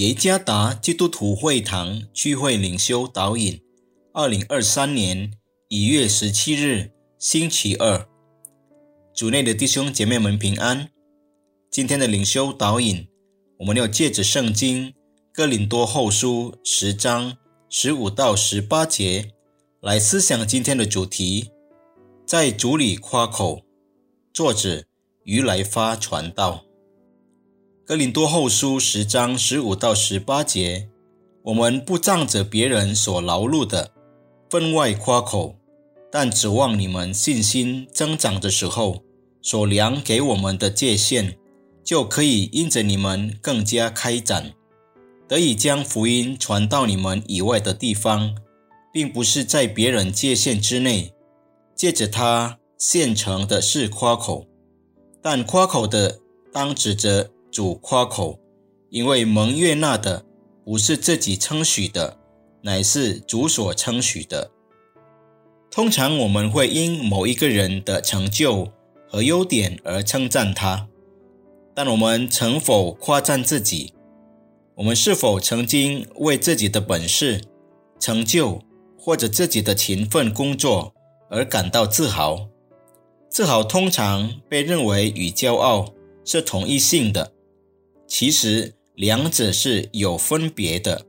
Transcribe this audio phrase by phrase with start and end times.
[0.00, 3.60] 耶加达基督徒会堂聚会领袖导引，
[4.14, 5.30] 二零二三年
[5.68, 8.08] 一月十七日，星期二，
[9.14, 10.88] 主内的弟兄姐妹们平安。
[11.70, 13.06] 今天的领袖导引，
[13.58, 14.94] 我们要借着圣经
[15.34, 17.36] 哥林多后书十章
[17.68, 19.32] 十五到十八节
[19.82, 21.50] 来思想今天的主题，
[22.24, 23.60] 在主里夸口。
[24.32, 24.82] 作者
[25.24, 26.64] 于来发传道。
[27.90, 30.88] 哥林多后书十章十五到十八节，
[31.42, 33.90] 我们不仗着别人所劳碌的
[34.48, 35.56] 分外夸口，
[36.08, 39.02] 但指望你们信心增长的时候，
[39.42, 41.36] 所量给我们的界限，
[41.82, 44.52] 就可以因着你们更加开展，
[45.26, 48.36] 得以将福音传到你们以外的地方，
[48.92, 51.12] 并不是在别人界限之内。
[51.74, 54.46] 借着他现成的是夸口，
[55.20, 56.20] 但夸口的
[56.52, 57.32] 当指着。
[57.50, 58.38] 主夸口，
[58.90, 60.24] 因为蒙悦纳的
[60.64, 62.16] 不是自己称许的，
[62.62, 64.50] 乃是主所称许的。
[65.70, 68.68] 通常我们会因某一个人的成就
[69.08, 70.88] 和优点而称赞他，
[71.74, 73.94] 但我们曾否夸赞自己？
[74.76, 77.42] 我们是否曾经为自己的本事、
[77.98, 78.62] 成就
[78.98, 80.94] 或者自己的勤奋工作
[81.28, 82.48] 而感到自豪？
[83.28, 85.92] 自豪通常被认为与骄傲
[86.24, 87.32] 是同一性的。
[88.10, 91.06] 其实两者是有分别的。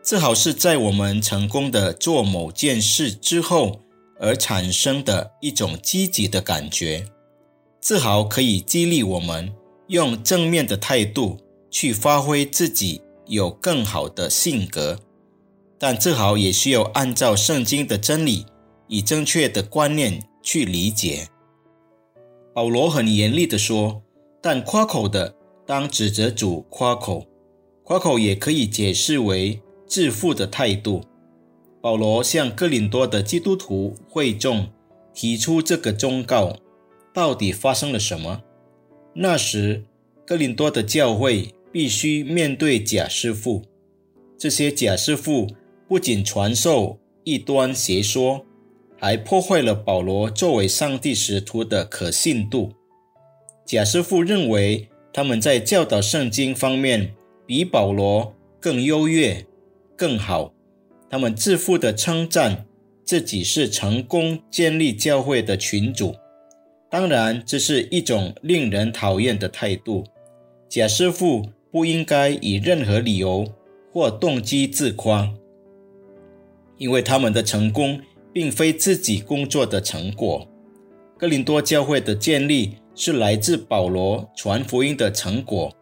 [0.00, 3.80] 自豪是在我们成功的做某件事之后
[4.20, 7.04] 而产生的一种积极的感觉。
[7.80, 9.52] 自豪可以激励我们
[9.88, 11.36] 用正面的态度
[11.68, 15.00] 去发挥自己有更好的性格，
[15.78, 18.46] 但自豪也需要按照圣经的真理，
[18.86, 21.26] 以正确的观念去理解。
[22.54, 24.02] 保罗很严厉地说
[24.40, 25.34] ：“但夸口的。”
[25.70, 27.28] 当指责主夸口，
[27.84, 31.04] 夸口也可以解释为自负的态度。
[31.80, 34.66] 保罗向哥林多的基督徒会众
[35.14, 36.56] 提出这个忠告：
[37.14, 38.42] 到底发生了什么？
[39.14, 39.84] 那时，
[40.26, 43.62] 哥林多的教会必须面对假师傅。
[44.36, 45.46] 这些假师傅
[45.86, 48.44] 不仅传授异端邪说，
[48.98, 52.72] 还破坏了保罗作为上帝使徒的可信度。
[53.64, 54.88] 假师傅认为。
[55.12, 59.44] 他们在教导圣经方面比保罗更优越、
[59.96, 60.52] 更好。
[61.08, 62.64] 他们自负地称赞
[63.04, 66.14] 自己是成功建立教会的群主。
[66.88, 70.04] 当然，这是一种令人讨厌的态度。
[70.68, 73.44] 假师傅不应该以任何理由
[73.92, 75.28] 或动机自夸，
[76.78, 78.00] 因为他们的成功
[78.32, 80.46] 并非自己工作的成果。
[81.18, 82.76] 哥林多教会的建立。
[83.00, 85.74] 是来自保罗传福音的成果，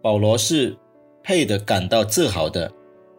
[0.00, 0.78] 保罗是
[1.20, 2.70] 配得感到自豪的。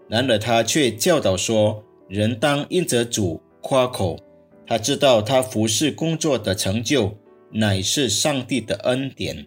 [0.07, 4.17] 然而他却教导说，人当因着主夸口。
[4.65, 7.13] 他知道他服侍工作的成就
[7.51, 9.45] 乃是上帝的恩典，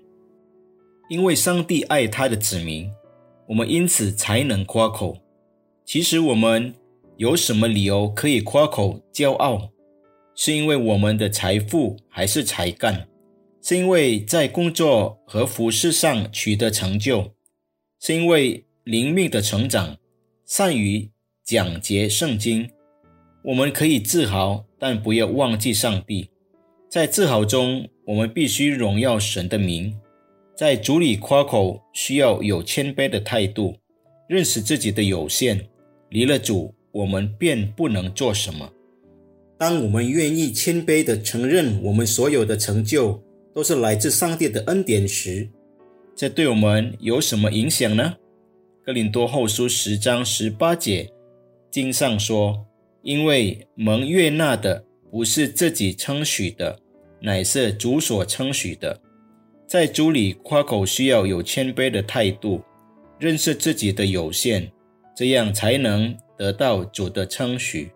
[1.09, 2.91] 因为上帝爱他的子民，
[3.47, 5.16] 我们因此才能夸口。
[5.87, 6.75] 其实我们
[7.16, 9.70] 有什么理由可以夸口骄傲？
[10.34, 13.09] 是因为我们的财富还是才干？
[13.61, 17.33] 是因为在工作和服饰上取得成就，
[18.01, 19.97] 是因为灵命的成长，
[20.47, 21.11] 善于
[21.45, 22.71] 讲解圣经，
[23.45, 26.31] 我们可以自豪，但不要忘记上帝。
[26.89, 29.95] 在自豪中，我们必须荣耀神的名。
[30.57, 33.77] 在主里夸口，需要有谦卑的态度，
[34.29, 35.69] 认识自己的有限。
[36.09, 38.73] 离了主，我们便不能做什么。
[39.59, 43.23] 当我们愿意谦卑地承认我们所有的成就，
[43.59, 45.49] 都是来自上帝的恩典时，
[46.15, 48.15] 这对我们有什么影响呢？
[48.87, 51.12] 哥林多后书十章十八节
[51.69, 52.65] 经上说
[53.03, 56.79] ：“因为蒙悦纳的不是自己称许的，
[57.21, 58.97] 乃是主所称许的。”
[59.67, 62.62] 在主里夸口需要有谦卑的态度，
[63.19, 64.71] 认识自己的有限，
[65.17, 67.91] 这样才能得到主的称许。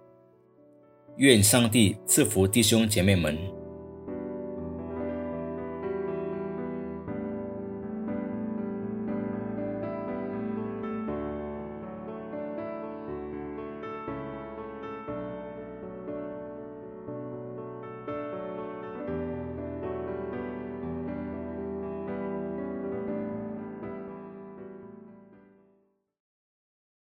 [1.18, 3.38] 愿上帝赐福弟兄姐妹们。